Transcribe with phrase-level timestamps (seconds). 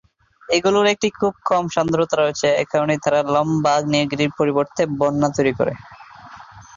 [0.49, 5.73] এগুলির একটি খুব কম সান্দ্রতা রয়েছে, এ কারণেই তারা লম্বা আগ্নেয়গিরির পরিবর্তে 'বন্যা' তৈরি করে।